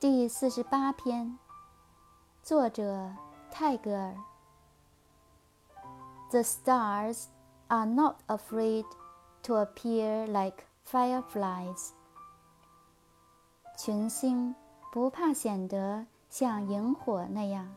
[0.00, 1.38] 第四十八篇
[2.42, 3.10] 作者
[3.50, 4.16] 泰戈尔
[6.30, 7.24] the stars
[7.68, 8.86] are not afraid
[9.42, 11.90] to appear like fireflies
[13.76, 14.54] 群星
[14.90, 17.68] 不怕显得像萤火那样